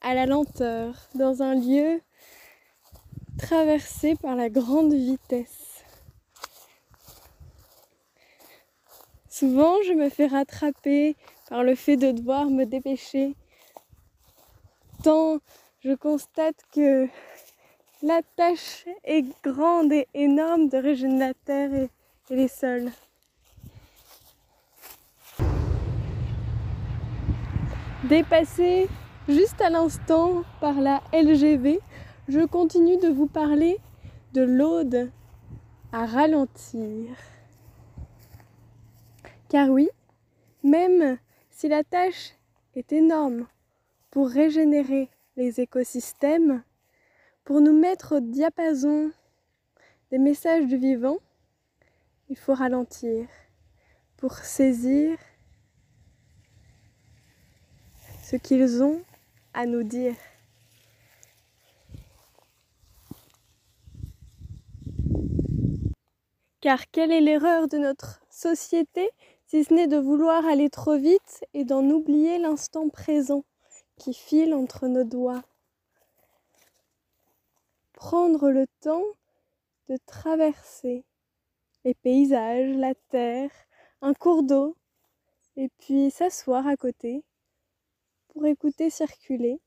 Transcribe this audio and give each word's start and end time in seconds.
à 0.00 0.14
la 0.14 0.26
lenteur 0.26 0.94
dans 1.14 1.42
un 1.42 1.54
lieu 1.54 2.00
traversé 3.38 4.14
par 4.16 4.36
la 4.36 4.48
grande 4.48 4.92
vitesse. 4.92 5.82
Souvent, 9.28 9.74
je 9.86 9.92
me 9.92 10.08
fais 10.10 10.26
rattraper 10.26 11.16
par 11.48 11.62
le 11.62 11.74
fait 11.74 11.96
de 11.96 12.12
devoir 12.12 12.46
me 12.46 12.64
dépêcher, 12.64 13.34
tant 15.02 15.38
je 15.80 15.94
constate 15.94 16.56
que 16.72 17.08
la 18.02 18.20
tâche 18.36 18.84
est 19.04 19.24
grande 19.42 19.92
et 19.92 20.06
énorme 20.14 20.68
de 20.68 20.78
régénérer 20.78 21.28
la 21.28 21.34
terre 21.34 21.74
et, 21.74 21.90
et 22.30 22.36
les 22.36 22.48
sols. 22.48 22.90
Dépassé 28.04 28.88
juste 29.28 29.60
à 29.60 29.70
l'instant 29.70 30.42
par 30.60 30.80
la 30.80 31.02
LGV, 31.12 31.80
je 32.28 32.40
continue 32.44 32.96
de 32.98 33.08
vous 33.08 33.26
parler 33.26 33.78
de 34.32 34.42
l'aude 34.42 35.10
à 35.92 36.06
ralentir. 36.06 37.16
Car 39.48 39.68
oui, 39.70 39.88
même 40.62 41.18
si 41.50 41.68
la 41.68 41.84
tâche 41.84 42.32
est 42.74 42.92
énorme 42.92 43.46
pour 44.10 44.28
régénérer 44.28 45.08
les 45.36 45.60
écosystèmes, 45.60 46.62
pour 47.44 47.60
nous 47.60 47.78
mettre 47.78 48.16
au 48.16 48.20
diapason 48.20 49.10
des 50.10 50.18
messages 50.18 50.66
du 50.66 50.76
vivant, 50.76 51.18
il 52.28 52.36
faut 52.36 52.54
ralentir 52.54 53.26
pour 54.16 54.34
saisir 54.34 55.18
ce 58.22 58.36
qu'ils 58.36 58.82
ont 58.82 59.02
à 59.54 59.66
nous 59.66 59.84
dire. 59.84 60.16
Car 66.60 66.90
quelle 66.90 67.12
est 67.12 67.20
l'erreur 67.20 67.68
de 67.68 67.78
notre 67.78 68.20
société 68.30 69.10
si 69.46 69.64
ce 69.64 69.72
n'est 69.72 69.86
de 69.86 69.96
vouloir 69.96 70.44
aller 70.46 70.70
trop 70.70 70.96
vite 70.96 71.44
et 71.54 71.64
d'en 71.64 71.84
oublier 71.84 72.38
l'instant 72.38 72.88
présent 72.88 73.44
qui 73.96 74.12
file 74.12 74.54
entre 74.54 74.88
nos 74.88 75.04
doigts 75.04 75.42
Prendre 77.92 78.50
le 78.50 78.66
temps 78.80 79.04
de 79.88 79.98
traverser 80.06 81.04
les 81.84 81.94
paysages, 81.94 82.74
la 82.76 82.94
terre, 83.10 83.50
un 84.00 84.14
cours 84.14 84.42
d'eau, 84.42 84.76
et 85.56 85.68
puis 85.78 86.10
s'asseoir 86.10 86.66
à 86.66 86.76
côté 86.76 87.22
pour 88.34 88.46
écouter 88.46 88.90
circuler 88.90 89.60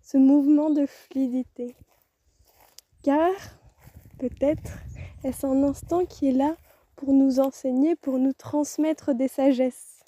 ce 0.00 0.16
mouvement 0.16 0.70
de 0.70 0.86
fluidité. 0.86 1.76
Car 3.04 3.32
peut-être 4.18 4.72
est-ce 5.22 5.46
un 5.46 5.62
instant 5.62 6.06
qui 6.06 6.28
est 6.28 6.32
là 6.32 6.56
pour 6.96 7.12
nous 7.12 7.38
enseigner, 7.38 7.94
pour 7.94 8.18
nous 8.18 8.32
transmettre 8.32 9.14
des 9.14 9.28
sagesses? 9.28 10.02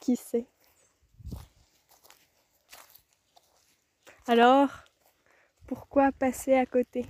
Qui 0.00 0.16
sait? 0.16 0.46
Alors, 4.26 4.70
pourquoi 5.66 6.10
passer 6.12 6.54
à 6.54 6.64
côté? 6.64 7.04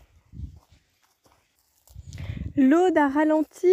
L'aude 2.57 2.99
à 2.99 3.09
ralentir, 3.09 3.71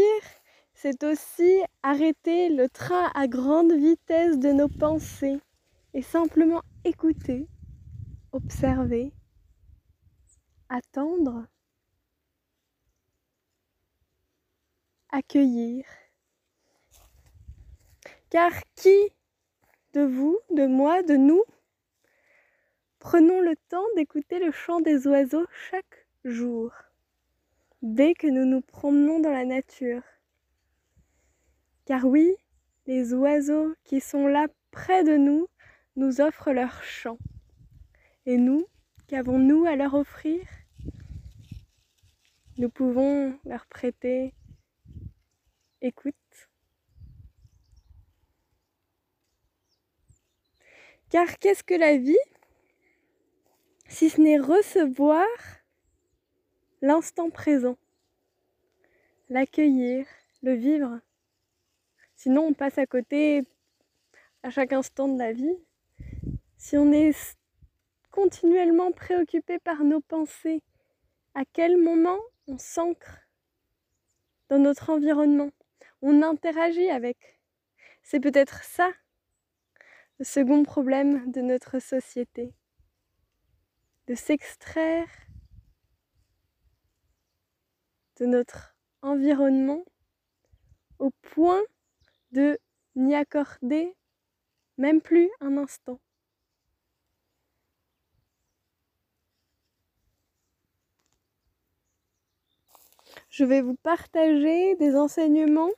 c'est 0.81 1.03
aussi 1.03 1.61
arrêter 1.83 2.49
le 2.49 2.67
train 2.67 3.11
à 3.13 3.27
grande 3.27 3.71
vitesse 3.71 4.39
de 4.39 4.51
nos 4.51 4.67
pensées 4.67 5.39
et 5.93 6.01
simplement 6.01 6.63
écouter, 6.83 7.47
observer, 8.31 9.13
attendre 10.69 11.45
accueillir. 15.09 15.85
Car 18.31 18.51
qui 18.73 18.97
de 19.93 20.01
vous, 20.01 20.39
de 20.49 20.65
moi, 20.65 21.03
de 21.03 21.15
nous, 21.15 21.43
prenons 22.97 23.39
le 23.39 23.55
temps 23.69 23.85
d'écouter 23.95 24.39
le 24.39 24.51
chant 24.51 24.81
des 24.81 25.05
oiseaux 25.05 25.45
chaque 25.69 26.07
jour, 26.25 26.71
dès 27.83 28.15
que 28.15 28.25
nous 28.25 28.45
nous 28.45 28.61
promenons 28.61 29.19
dans 29.19 29.31
la 29.31 29.45
nature? 29.45 30.01
Car 31.85 32.05
oui, 32.05 32.35
les 32.85 33.13
oiseaux 33.13 33.73
qui 33.83 33.99
sont 34.01 34.27
là 34.27 34.47
près 34.71 35.03
de 35.03 35.17
nous 35.17 35.47
nous 35.95 36.21
offrent 36.21 36.51
leur 36.51 36.83
chant. 36.83 37.17
Et 38.25 38.37
nous, 38.37 38.65
qu'avons-nous 39.07 39.65
à 39.65 39.75
leur 39.75 39.93
offrir? 39.93 40.41
Nous 42.57 42.69
pouvons 42.69 43.37
leur 43.45 43.65
prêter 43.65 44.33
écoute. 45.81 46.15
Car 51.09 51.39
qu'est-ce 51.39 51.63
que 51.63 51.73
la 51.73 51.97
vie? 51.97 52.15
Si 53.87 54.09
ce 54.09 54.21
n'est 54.21 54.39
recevoir 54.39 55.27
l'instant 56.81 57.29
présent, 57.29 57.77
l'accueillir, 59.29 60.05
le 60.41 60.53
vivre 60.53 61.01
Sinon 62.23 62.49
on 62.49 62.53
passe 62.53 62.77
à 62.77 62.85
côté 62.85 63.41
à 64.43 64.51
chaque 64.51 64.73
instant 64.73 65.07
de 65.07 65.17
la 65.17 65.33
vie. 65.33 65.57
Si 66.55 66.77
on 66.77 66.91
est 66.91 67.35
continuellement 68.11 68.91
préoccupé 68.91 69.57
par 69.57 69.83
nos 69.83 70.01
pensées, 70.01 70.61
à 71.33 71.45
quel 71.51 71.77
moment 71.77 72.19
on 72.45 72.59
s'ancre 72.59 73.21
dans 74.49 74.59
notre 74.59 74.91
environnement? 74.91 75.49
On 76.03 76.21
interagit 76.21 76.91
avec. 76.91 77.39
C'est 78.03 78.19
peut-être 78.19 78.63
ça 78.65 78.91
le 80.19 80.23
second 80.23 80.61
problème 80.61 81.31
de 81.31 81.41
notre 81.41 81.79
société, 81.79 82.53
de 84.05 84.13
s'extraire 84.13 85.09
de 88.17 88.27
notre 88.27 88.75
environnement 89.01 89.83
au 90.99 91.09
point 91.09 91.63
de 92.31 92.59
n'y 92.95 93.15
accorder 93.15 93.95
même 94.77 95.01
plus 95.01 95.29
un 95.41 95.57
instant. 95.57 95.99
je 103.31 103.45
vais 103.45 103.61
vous 103.61 103.75
partager 103.75 104.75
des 104.75 104.95
enseignements 104.95 105.71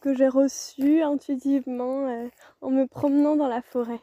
que 0.00 0.14
j'ai 0.14 0.28
reçus 0.28 1.02
intuitivement 1.02 2.08
euh, 2.08 2.28
en 2.60 2.70
me 2.70 2.86
promenant 2.86 3.36
dans 3.36 3.48
la 3.48 3.62
forêt. 3.62 4.00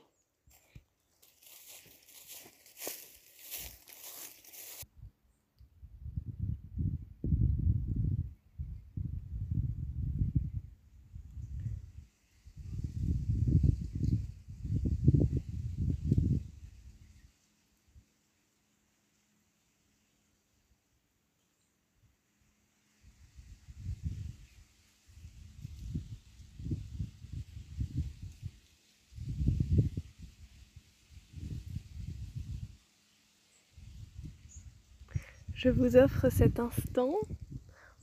Je 35.57 35.69
vous 35.69 35.97
offre 35.97 36.29
cet 36.29 36.59
instant 36.59 37.15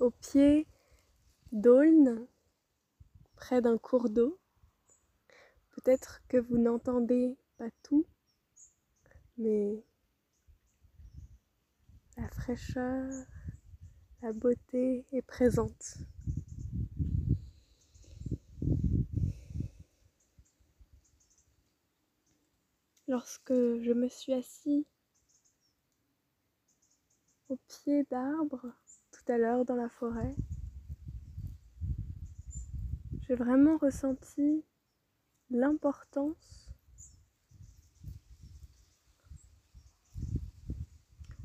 au 0.01 0.11
pied 0.11 0.67
d'Aulne, 1.53 2.27
près 3.37 3.63
d'un 3.63 3.79
cours 3.79 4.11
d'eau. 4.11 4.41
Peut-être 5.71 6.21
que 6.27 6.37
vous 6.37 6.59
n'entendez 6.59 7.39
pas 7.57 7.71
tout, 7.85 8.07
mais 9.39 9.85
la 12.17 12.29
fraîcheur, 12.29 13.09
la 14.21 14.33
beauté 14.33 15.07
est 15.13 15.23
présente. 15.23 15.99
Lorsque 23.07 23.53
je 23.53 23.93
me 23.93 24.09
suis 24.09 24.33
assis 24.33 24.89
au 27.49 27.57
pied 27.69 28.05
d'arbres 28.11 28.73
tout 29.11 29.33
à 29.33 29.39
l'heure 29.39 29.65
dans 29.65 29.77
la 29.77 29.89
forêt. 29.89 30.35
J'ai 33.21 33.35
vraiment 33.35 33.77
ressenti 33.79 34.65
l'importance 35.51 36.71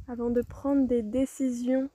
avant 0.07 0.31
de 0.31 0.41
prendre 0.41 0.87
des 0.87 1.03
décisions 1.03 1.89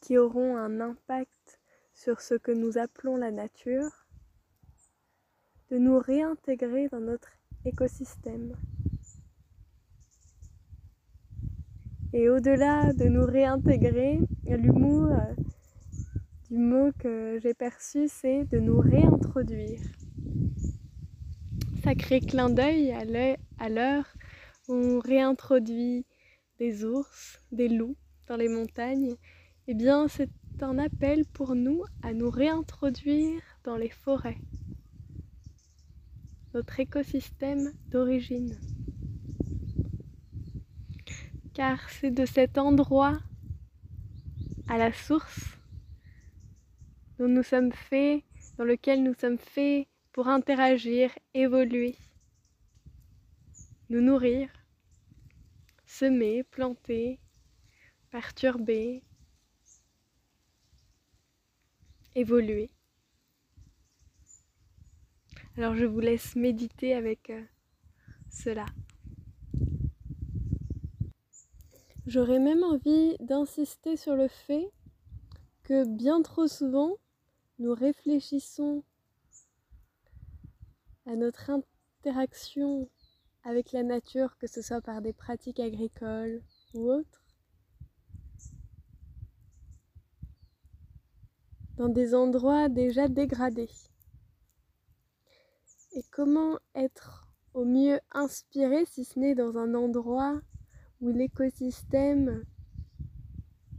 qui 0.00 0.18
auront 0.18 0.56
un 0.56 0.80
impact 0.80 1.60
sur 1.94 2.20
ce 2.20 2.34
que 2.34 2.52
nous 2.52 2.78
appelons 2.78 3.16
la 3.16 3.30
nature, 3.30 4.06
de 5.70 5.78
nous 5.78 5.98
réintégrer 5.98 6.88
dans 6.88 7.00
notre 7.00 7.30
écosystème. 7.64 8.54
Et 12.14 12.28
au-delà 12.28 12.92
de 12.92 13.04
nous 13.04 13.24
réintégrer, 13.24 14.20
l'humour 14.44 15.12
euh, 15.12 15.34
du 16.50 16.58
mot 16.58 16.90
que 16.98 17.38
j'ai 17.42 17.54
perçu, 17.54 18.06
c'est 18.06 18.44
de 18.44 18.58
nous 18.58 18.78
réintroduire. 18.78 19.80
Sacré 21.82 22.20
clin 22.20 22.50
d'œil 22.50 22.92
à 22.92 23.68
l'heure 23.70 24.04
où 24.68 24.74
on 24.74 25.00
réintroduit 25.00 26.04
des 26.58 26.84
ours, 26.84 27.40
des 27.50 27.68
loups 27.68 27.96
dans 28.26 28.36
les 28.36 28.48
montagnes. 28.48 29.16
Eh 29.66 29.74
bien, 29.74 30.06
c'est 30.06 30.28
un 30.60 30.78
appel 30.78 31.24
pour 31.32 31.54
nous 31.54 31.82
à 32.02 32.12
nous 32.12 32.28
réintroduire 32.28 33.40
dans 33.64 33.76
les 33.76 33.88
forêts, 33.88 34.38
notre 36.52 36.78
écosystème 36.78 37.72
d'origine 37.88 38.54
car 41.62 41.88
c'est 41.90 42.10
de 42.10 42.26
cet 42.26 42.58
endroit 42.58 43.20
à 44.68 44.78
la 44.78 44.92
source 44.92 45.44
dont 47.20 47.28
nous 47.28 47.44
sommes 47.44 47.70
faits, 47.70 48.24
dans 48.58 48.64
lequel 48.64 49.04
nous 49.04 49.14
sommes 49.14 49.38
faits 49.38 49.86
pour 50.10 50.26
interagir, 50.26 51.16
évoluer, 51.34 51.94
nous 53.90 54.00
nourrir, 54.00 54.48
semer, 55.86 56.42
planter, 56.42 57.20
perturber, 58.10 59.04
évoluer. 62.16 62.72
Alors 65.56 65.76
je 65.76 65.84
vous 65.84 66.00
laisse 66.00 66.34
méditer 66.34 66.92
avec 66.96 67.30
euh, 67.30 67.44
cela. 68.30 68.66
J'aurais 72.06 72.40
même 72.40 72.64
envie 72.64 73.16
d'insister 73.20 73.96
sur 73.96 74.16
le 74.16 74.26
fait 74.26 74.72
que 75.62 75.86
bien 75.86 76.20
trop 76.20 76.48
souvent, 76.48 76.96
nous 77.60 77.72
réfléchissons 77.72 78.82
à 81.06 81.14
notre 81.14 81.48
interaction 82.00 82.90
avec 83.44 83.70
la 83.70 83.84
nature, 83.84 84.36
que 84.38 84.48
ce 84.48 84.62
soit 84.62 84.80
par 84.80 85.00
des 85.00 85.12
pratiques 85.12 85.60
agricoles 85.60 86.42
ou 86.74 86.90
autres, 86.90 87.24
dans 91.76 91.88
des 91.88 92.16
endroits 92.16 92.68
déjà 92.68 93.06
dégradés. 93.06 93.70
Et 95.92 96.02
comment 96.10 96.58
être 96.74 97.28
au 97.54 97.64
mieux 97.64 98.00
inspiré 98.10 98.86
si 98.86 99.04
ce 99.04 99.20
n'est 99.20 99.36
dans 99.36 99.56
un 99.56 99.74
endroit 99.74 100.40
où 101.02 101.10
l'écosystème 101.10 102.44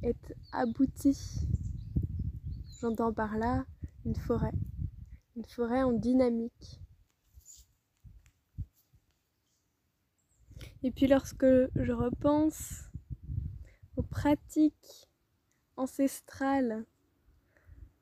est 0.03 0.35
abouti. 0.51 1.17
J'entends 2.81 3.13
par 3.13 3.37
là 3.37 3.65
une 4.05 4.15
forêt, 4.15 4.51
une 5.37 5.45
forêt 5.45 5.83
en 5.83 5.93
dynamique. 5.93 6.81
Et 10.83 10.91
puis 10.91 11.07
lorsque 11.07 11.45
je 11.45 11.93
repense 11.93 12.89
aux 13.95 14.03
pratiques 14.03 15.09
ancestrales 15.77 16.85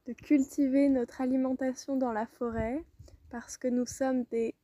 de 0.08 0.14
cultiver 0.14 0.90
notre 0.90 1.22
alimentation 1.22 1.96
dans 1.96 2.12
la 2.12 2.26
forêt, 2.26 2.84
parce 3.30 3.56
que 3.56 3.68
nous 3.68 3.86
sommes 3.86 4.24
des 4.32 4.56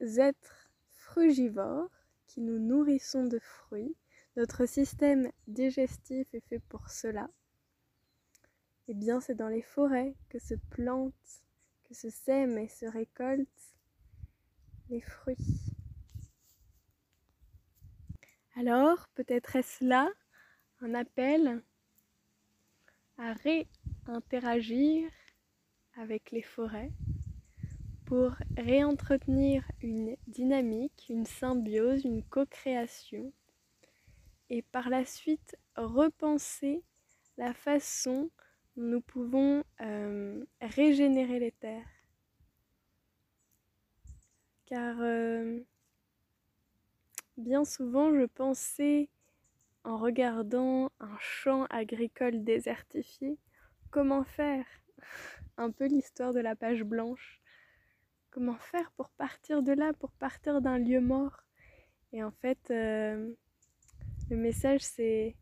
êtres 0.00 0.72
frugivores, 0.90 1.95
nous 2.36 2.58
nourrissons 2.58 3.24
de 3.24 3.38
fruits. 3.38 3.96
Notre 4.36 4.66
système 4.66 5.30
digestif 5.46 6.26
est 6.34 6.46
fait 6.48 6.60
pour 6.68 6.90
cela. 6.90 7.30
Eh 8.88 8.94
bien, 8.94 9.20
c'est 9.20 9.34
dans 9.34 9.48
les 9.48 9.62
forêts 9.62 10.14
que 10.28 10.38
se 10.38 10.54
plantent, 10.70 11.42
que 11.84 11.94
se 11.94 12.10
sèment 12.10 12.58
et 12.58 12.68
se 12.68 12.86
récoltent 12.86 13.74
les 14.90 15.00
fruits. 15.00 15.36
Alors, 18.56 19.08
peut-être 19.14 19.56
est-ce 19.56 19.84
là 19.84 20.08
un 20.80 20.94
appel 20.94 21.62
à 23.18 23.32
réinteragir 23.34 25.10
avec 25.96 26.30
les 26.30 26.42
forêts? 26.42 26.92
Pour 28.06 28.36
réentretenir 28.56 29.64
une 29.82 30.16
dynamique, 30.28 31.06
une 31.10 31.26
symbiose, 31.26 32.04
une 32.04 32.22
co-création 32.22 33.32
et 34.48 34.62
par 34.62 34.88
la 34.88 35.04
suite 35.04 35.56
repenser 35.76 36.84
la 37.36 37.52
façon 37.52 38.30
dont 38.76 38.82
nous 38.84 39.00
pouvons 39.00 39.64
euh, 39.80 40.44
régénérer 40.60 41.40
les 41.40 41.50
terres. 41.50 41.88
Car 44.66 44.96
euh, 45.00 45.58
bien 47.36 47.64
souvent 47.64 48.14
je 48.14 48.26
pensais 48.26 49.08
en 49.82 49.98
regardant 49.98 50.92
un 51.00 51.18
champ 51.18 51.64
agricole 51.70 52.44
désertifié, 52.44 53.36
comment 53.90 54.24
faire? 54.24 54.66
Un 55.58 55.70
peu 55.70 55.86
l'histoire 55.86 56.34
de 56.34 56.40
la 56.40 56.54
page 56.54 56.82
blanche 56.82 57.40
comment 58.36 58.58
faire 58.58 58.90
pour 58.98 59.08
partir 59.12 59.62
de 59.62 59.72
là, 59.72 59.94
pour 59.94 60.12
partir 60.12 60.60
d'un 60.60 60.76
lieu 60.76 61.00
mort. 61.00 61.42
Et 62.12 62.22
en 62.22 62.30
fait, 62.30 62.70
euh, 62.70 63.32
le 64.28 64.36
message 64.36 64.82
c'est 64.82 65.34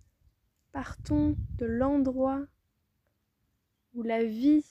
partons 0.71 1.35
de 1.59 1.67
l'endroit 1.67 2.47
où 3.95 4.05
la 4.05 4.23
vie 4.23 4.65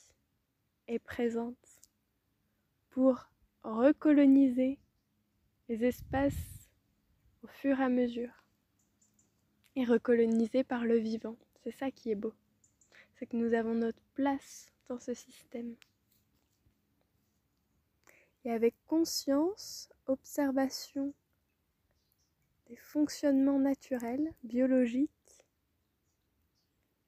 est 0.88 1.00
présente 1.00 1.82
pour 2.92 3.30
recoloniser 3.64 4.80
les 5.68 5.84
espaces 5.84 6.70
au 7.42 7.48
fur 7.48 7.78
et 7.82 7.84
à 7.84 7.90
mesure 7.90 8.46
et 9.76 9.84
recoloniser 9.84 10.64
par 10.64 10.86
le 10.86 10.98
vivant. 10.98 11.36
C'est 11.62 11.72
ça 11.72 11.92
qui 11.92 12.12
est 12.12 12.16
beau. 12.16 12.34
C'est 13.16 13.26
que 13.26 13.36
nous 13.36 13.54
avons 13.54 13.74
notre 13.74 14.02
place 14.14 14.72
dans 14.88 15.00
ce 15.00 15.14
système 15.14 15.76
et 18.46 18.52
avec 18.52 18.76
conscience, 18.88 19.90
observation 20.08 21.14
des 22.68 22.76
fonctionnements 22.76 23.60
naturels, 23.60 24.34
biologiques, 24.44 25.10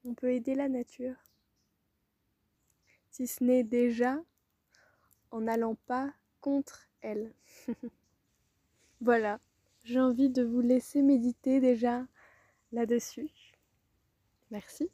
on 0.04 0.14
peut 0.14 0.32
aider 0.32 0.56
la 0.56 0.70
nature. 0.70 1.16
Si 3.10 3.28
ce 3.28 3.44
n'est 3.44 3.64
déjà 3.64 4.22
en 5.32 5.42
n'allant 5.42 5.76
pas 5.88 6.14
contre 6.42 6.88
elle. 7.02 7.34
voilà, 9.02 9.40
j'ai 9.84 10.00
envie 10.00 10.30
de 10.30 10.44
vous 10.44 10.62
laisser 10.62 11.02
méditer 11.02 11.60
déjà 11.60 12.06
là-dessus. 12.72 13.30
Merci. 14.52 14.90